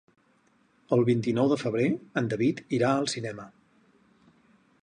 El 0.97 1.03
vint-i-nou 1.09 1.51
de 1.51 1.59
febrer 1.65 1.87
en 2.23 2.31
David 2.33 2.65
irà 2.79 2.93
al 2.97 3.09
cinema. 3.15 3.47